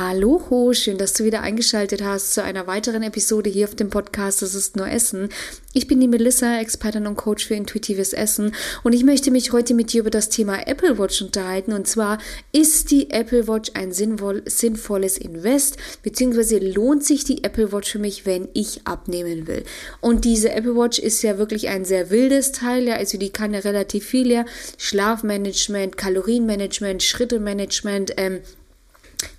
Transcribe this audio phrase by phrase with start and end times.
[0.00, 4.42] Hallo, schön, dass du wieder eingeschaltet hast zu einer weiteren Episode hier auf dem Podcast
[4.42, 5.28] Das ist nur Essen.
[5.72, 9.74] Ich bin die Melissa, Expertin und Coach für intuitives Essen und ich möchte mich heute
[9.74, 12.18] mit dir über das Thema Apple Watch unterhalten und zwar
[12.52, 17.98] ist die Apple Watch ein sinnvoll, sinnvolles Invest beziehungsweise lohnt sich die Apple Watch für
[17.98, 19.64] mich, wenn ich abnehmen will.
[20.00, 23.52] Und diese Apple Watch ist ja wirklich ein sehr wildes Teil, ja, also die kann
[23.52, 24.44] ja relativ viel, ja,
[24.76, 28.42] Schlafmanagement, Kalorienmanagement, Schrittemanagement, ähm,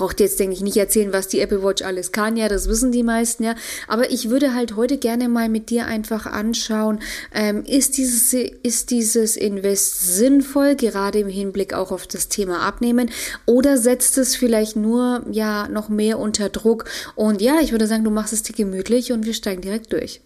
[0.00, 2.38] Braucht jetzt, denke ich, nicht erzählen, was die Apple Watch alles kann.
[2.38, 3.54] Ja, das wissen die meisten, ja.
[3.86, 7.00] Aber ich würde halt heute gerne mal mit dir einfach anschauen,
[7.34, 13.10] ähm, ist, dieses, ist dieses Invest sinnvoll, gerade im Hinblick auch auf das Thema Abnehmen,
[13.44, 16.86] oder setzt es vielleicht nur, ja, noch mehr unter Druck?
[17.14, 20.22] Und ja, ich würde sagen, du machst es dir gemütlich und wir steigen direkt durch.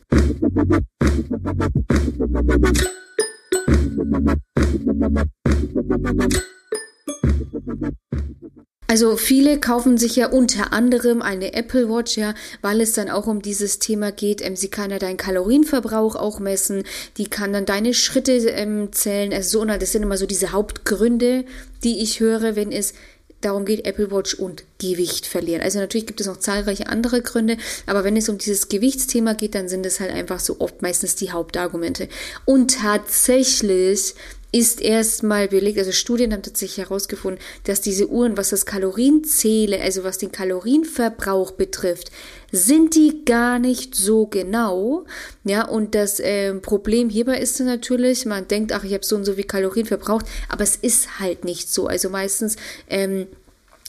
[8.94, 13.26] Also viele kaufen sich ja unter anderem eine Apple Watch, ja, weil es dann auch
[13.26, 14.40] um dieses Thema geht.
[14.40, 16.84] Ähm, sie kann ja deinen Kalorienverbrauch auch messen,
[17.16, 19.32] die kann dann deine Schritte ähm, zählen.
[19.32, 21.44] Also so, das sind immer so diese Hauptgründe,
[21.82, 22.94] die ich höre, wenn es
[23.40, 25.60] darum geht, Apple Watch und Gewicht verlieren.
[25.60, 29.56] Also natürlich gibt es noch zahlreiche andere Gründe, aber wenn es um dieses Gewichtsthema geht,
[29.56, 32.08] dann sind es halt einfach so oft meistens die Hauptargumente.
[32.44, 34.14] Und tatsächlich
[34.54, 40.04] ist erstmal belegt, also Studien haben tatsächlich herausgefunden, dass diese Uhren, was das Kalorienzähle, also
[40.04, 42.12] was den Kalorienverbrauch betrifft,
[42.52, 45.06] sind die gar nicht so genau.
[45.42, 49.24] Ja, und das äh, Problem hierbei ist natürlich, man denkt, ach, ich habe so und
[49.24, 51.88] so viel Kalorien verbraucht, aber es ist halt nicht so.
[51.88, 52.54] Also meistens
[52.88, 53.26] ähm,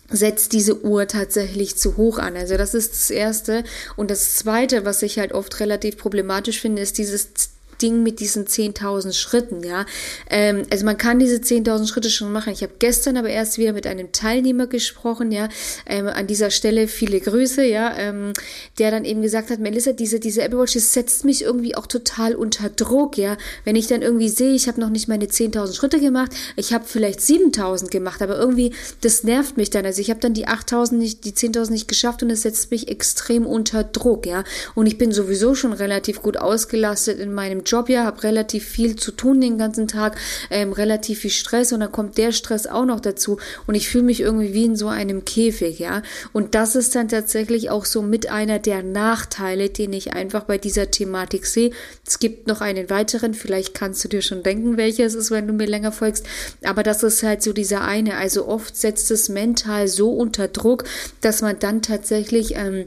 [0.09, 2.35] setzt diese Uhr tatsächlich zu hoch an.
[2.35, 3.63] Also das ist das Erste.
[3.97, 7.54] Und das Zweite, was ich halt oft relativ problematisch finde, ist dieses
[7.85, 9.85] Ding mit diesen 10.000 Schritten, ja.
[10.27, 12.51] Ähm, also man kann diese 10.000 Schritte schon machen.
[12.51, 15.49] Ich habe gestern aber erst wieder mit einem Teilnehmer gesprochen, ja.
[15.85, 17.95] Ähm, an dieser Stelle viele Grüße, ja.
[17.95, 18.33] Ähm,
[18.79, 21.85] der dann eben gesagt hat, Melissa, diese, diese Apple Watch, das setzt mich irgendwie auch
[21.85, 23.37] total unter Druck, ja.
[23.65, 26.85] Wenn ich dann irgendwie sehe, ich habe noch nicht meine 10.000 Schritte gemacht, ich habe
[26.87, 29.85] vielleicht 7.000 gemacht, aber irgendwie, das nervt mich dann.
[29.85, 32.87] Also ich habe dann die 8.000 nicht, die 10.000 nicht geschafft und das setzt mich
[32.87, 34.43] extrem unter Druck, ja.
[34.73, 38.95] Und ich bin sowieso schon relativ gut ausgelastet in meinem Job ja, habe relativ viel
[38.95, 40.17] zu tun den ganzen Tag,
[40.49, 43.37] ähm, relativ viel Stress und dann kommt der Stress auch noch dazu
[43.67, 46.01] und ich fühle mich irgendwie wie in so einem Käfig, ja.
[46.33, 50.57] Und das ist dann tatsächlich auch so mit einer der Nachteile, den ich einfach bei
[50.57, 51.71] dieser Thematik sehe.
[52.05, 55.47] Es gibt noch einen weiteren, vielleicht kannst du dir schon denken, welcher es ist, wenn
[55.47, 56.25] du mir länger folgst,
[56.63, 58.17] aber das ist halt so dieser eine.
[58.17, 60.85] Also oft setzt es mental so unter Druck,
[61.21, 62.85] dass man dann tatsächlich ähm,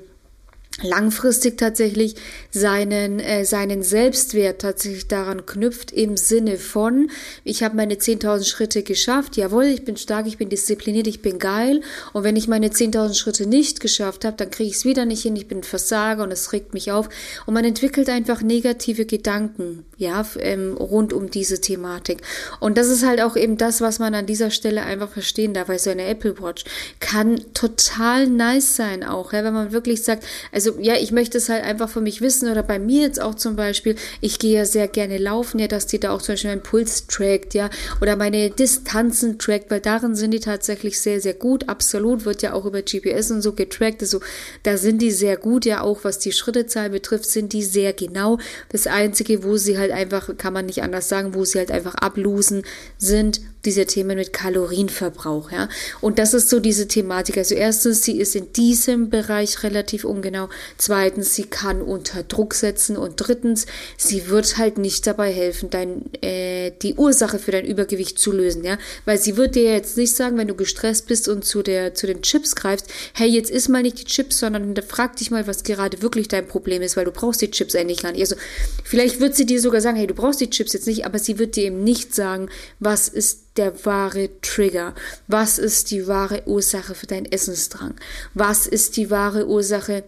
[0.83, 2.15] langfristig tatsächlich
[2.51, 7.11] seinen, äh, seinen Selbstwert tatsächlich daran knüpft im Sinne von,
[7.45, 11.39] ich habe meine 10.000 Schritte geschafft, jawohl, ich bin stark, ich bin diszipliniert, ich bin
[11.39, 11.81] geil.
[12.13, 15.23] Und wenn ich meine 10.000 Schritte nicht geschafft habe, dann kriege ich es wieder nicht
[15.23, 17.09] hin, ich bin Versager und es regt mich auf.
[17.47, 22.23] Und man entwickelt einfach negative Gedanken, ja, ähm, rund um diese Thematik.
[22.61, 25.69] Und das ist halt auch eben das, was man an dieser Stelle einfach verstehen darf,
[25.69, 26.65] weil so eine Apple Watch
[27.01, 31.39] kann total nice sein auch, ja, wenn man wirklich sagt, also also ja, ich möchte
[31.39, 34.57] es halt einfach für mich wissen oder bei mir jetzt auch zum Beispiel, ich gehe
[34.57, 37.71] ja sehr gerne laufen, ja, dass die da auch zum Beispiel meinen Puls trackt, ja,
[38.01, 41.69] oder meine Distanzen trackt, weil darin sind die tatsächlich sehr, sehr gut.
[41.69, 44.21] Absolut wird ja auch über GPS und so getrackt, also
[44.63, 48.39] da sind die sehr gut, ja, auch was die Schrittezahl betrifft, sind die sehr genau.
[48.69, 51.95] Das Einzige, wo sie halt einfach, kann man nicht anders sagen, wo sie halt einfach
[51.95, 52.63] ablosen,
[52.99, 55.69] sind diese Themen mit Kalorienverbrauch, ja.
[56.01, 57.37] Und das ist so diese Thematik.
[57.37, 60.49] Also erstens, sie ist in diesem Bereich relativ ungenau.
[60.79, 62.97] Zweitens, sie kann unter Druck setzen.
[62.97, 63.67] Und drittens,
[63.99, 68.65] sie wird halt nicht dabei helfen, dein, äh, die Ursache für dein Übergewicht zu lösen,
[68.65, 68.79] ja.
[69.05, 72.07] Weil sie wird dir jetzt nicht sagen, wenn du gestresst bist und zu der, zu
[72.07, 75.63] den Chips greifst, hey, jetzt isst mal nicht die Chips, sondern frag dich mal, was
[75.63, 78.23] gerade wirklich dein Problem ist, weil du brauchst die Chips eigentlich gar nicht.
[78.23, 78.37] Also,
[78.83, 81.39] vielleicht wird sie dir sogar sagen, hey, du brauchst die Chips jetzt nicht, aber sie
[81.39, 82.49] wird dir eben nicht sagen,
[82.81, 84.95] was ist der wahre Trigger?
[85.27, 87.95] Was ist die wahre Ursache für deinen Essensdrang?
[88.35, 90.05] Was ist die wahre Ursache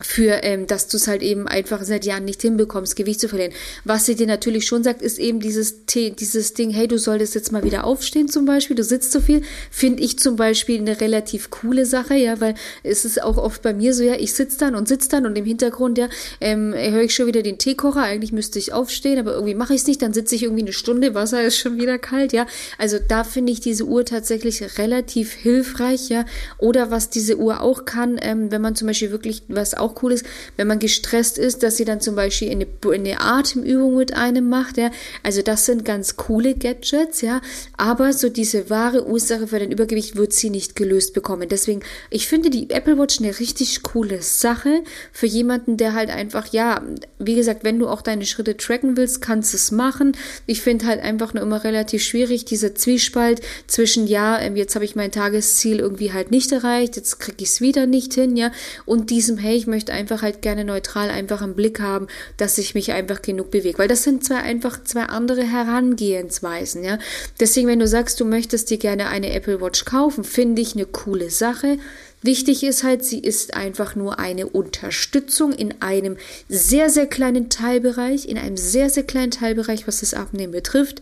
[0.00, 3.52] für, ähm, dass du es halt eben einfach seit Jahren nicht hinbekommst, Gewicht zu verlieren.
[3.84, 7.52] Was sie dir natürlich schon sagt, ist eben dieses, dieses Ding, hey, du solltest jetzt
[7.52, 11.50] mal wieder aufstehen zum Beispiel, du sitzt so viel, finde ich zum Beispiel eine relativ
[11.50, 14.74] coole Sache, ja, weil es ist auch oft bei mir so, ja, ich sitze dann
[14.74, 16.08] und sitze dann und im Hintergrund, ja,
[16.40, 19.80] ähm, höre ich schon wieder den Teekocher, eigentlich müsste ich aufstehen, aber irgendwie mache ich
[19.80, 22.46] es nicht, dann sitze ich irgendwie eine Stunde, Wasser ist schon wieder kalt, ja,
[22.76, 26.26] also da finde ich diese Uhr tatsächlich relativ hilfreich, ja,
[26.58, 30.02] oder was diese Uhr auch kann, ähm, wenn man zum Beispiel wirklich was auf auch
[30.02, 30.24] cool ist,
[30.56, 34.76] wenn man gestresst ist, dass sie dann zum Beispiel eine, eine Atemübung mit einem macht,
[34.76, 34.90] ja.
[35.22, 37.40] Also das sind ganz coole Gadgets, ja.
[37.76, 41.48] Aber so diese wahre Ursache für dein Übergewicht wird sie nicht gelöst bekommen.
[41.48, 41.80] Deswegen,
[42.10, 46.82] ich finde die Apple Watch eine richtig coole Sache für jemanden, der halt einfach, ja,
[47.18, 50.16] wie gesagt, wenn du auch deine Schritte tracken willst, kannst du es machen.
[50.46, 54.84] Ich finde halt einfach nur immer relativ schwierig, dieser Zwiespalt zwischen, ja, ähm, jetzt habe
[54.84, 58.50] ich mein Tagesziel irgendwie halt nicht erreicht, jetzt kriege ich es wieder nicht hin, ja,
[58.84, 62.74] und diesem, hey, ich möchte einfach halt gerne neutral einfach im Blick haben, dass ich
[62.74, 63.78] mich einfach genug bewege.
[63.78, 66.98] Weil das sind zwei einfach zwei andere Herangehensweisen, ja.
[67.40, 70.86] Deswegen, wenn du sagst, du möchtest dir gerne eine Apple Watch kaufen, finde ich eine
[70.86, 71.78] coole Sache.
[72.26, 76.16] Wichtig ist halt, sie ist einfach nur eine Unterstützung in einem
[76.48, 81.00] sehr, sehr kleinen Teilbereich, in einem sehr, sehr kleinen Teilbereich, was das Abnehmen betrifft.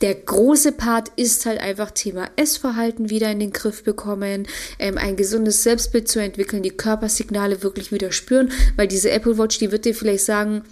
[0.00, 4.48] Der große Part ist halt einfach Thema Essverhalten wieder in den Griff bekommen,
[4.80, 9.58] ähm, ein gesundes Selbstbild zu entwickeln, die Körpersignale wirklich wieder spüren, weil diese Apple Watch,
[9.60, 10.64] die wird dir vielleicht sagen,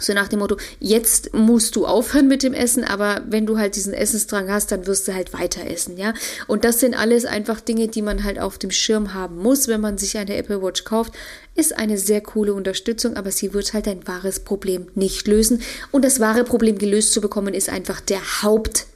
[0.00, 3.76] so nach dem Motto, jetzt musst du aufhören mit dem Essen, aber wenn du halt
[3.76, 6.12] diesen Essensdrang hast, dann wirst du halt weiter essen, ja.
[6.46, 9.80] Und das sind alles einfach Dinge, die man halt auf dem Schirm haben muss, wenn
[9.80, 11.12] man sich eine Apple Watch kauft.
[11.54, 15.62] Ist eine sehr coole Unterstützung, aber sie wird halt dein wahres Problem nicht lösen.
[15.90, 18.86] Und das wahre Problem gelöst zu bekommen, ist einfach der Haupt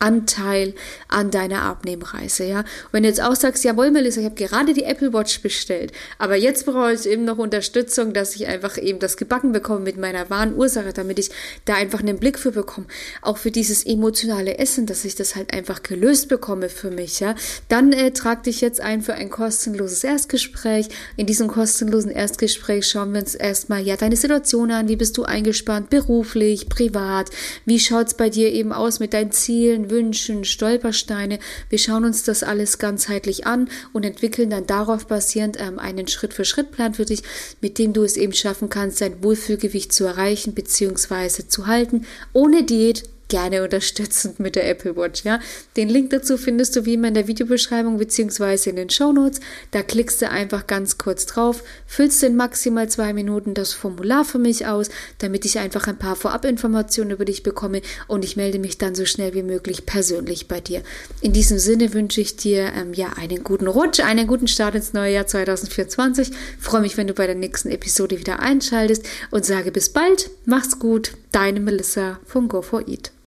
[0.00, 0.74] Anteil
[1.08, 2.60] an deiner Abnehmreise, ja.
[2.60, 5.92] Und wenn du jetzt auch sagst, jawohl, Melissa, ich habe gerade die Apple Watch bestellt,
[6.18, 9.98] aber jetzt brauche ich eben noch Unterstützung, dass ich einfach eben das gebacken bekomme mit
[9.98, 11.30] meiner wahren Ursache, damit ich
[11.66, 12.86] da einfach einen Blick für bekomme.
[13.20, 17.34] Auch für dieses emotionale Essen, dass ich das halt einfach gelöst bekomme für mich, ja.
[17.68, 20.88] Dann äh, trag dich jetzt ein für ein kostenloses Erstgespräch.
[21.18, 24.88] In diesem kostenlosen Erstgespräch schauen wir uns erstmal ja deine Situation an.
[24.88, 27.28] Wie bist du eingespannt, beruflich, privat?
[27.66, 29.89] Wie schaut's bei dir eben aus mit deinen Zielen?
[29.90, 31.38] Wünschen, Stolpersteine.
[31.68, 36.94] Wir schauen uns das alles ganzheitlich an und entwickeln dann darauf basierend ähm, einen Schritt-für-Schritt-Plan
[36.94, 37.22] für dich,
[37.60, 41.46] mit dem du es eben schaffen kannst, dein Wohlfühlgewicht zu erreichen bzw.
[41.48, 45.24] zu halten, ohne Diät gerne unterstützend mit der Apple Watch.
[45.24, 45.40] Ja?
[45.76, 48.68] Den Link dazu findest du wie immer in der Videobeschreibung bzw.
[48.68, 49.40] in den Show Notes.
[49.70, 54.38] Da klickst du einfach ganz kurz drauf, füllst in maximal zwei Minuten das Formular für
[54.38, 58.76] mich aus, damit ich einfach ein paar Vorabinformationen über dich bekomme und ich melde mich
[58.76, 60.82] dann so schnell wie möglich persönlich bei dir.
[61.20, 64.92] In diesem Sinne wünsche ich dir ähm, ja einen guten Rutsch, einen guten Start ins
[64.92, 66.32] neue Jahr 2024.
[66.58, 70.78] freue mich, wenn du bei der nächsten Episode wieder einschaltest und sage bis bald, mach's
[70.78, 73.10] gut, deine Melissa von Go4Eat.